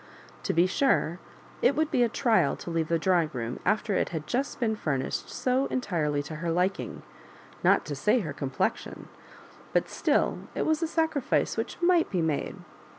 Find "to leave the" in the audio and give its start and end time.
2.55-2.97